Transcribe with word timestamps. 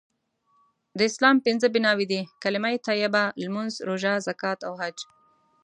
د 0.97 0.99
اسلام 1.09 1.35
پنځه 1.45 1.67
بنأوي 1.75 2.05
دي.کلمه 2.11 2.71
طیبه.لمونځ.روژه.زکات.او 2.87 4.73
حج 4.81 4.97